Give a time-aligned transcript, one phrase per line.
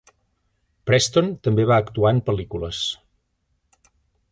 [0.89, 2.83] Preston també va actuar en pel·lícules.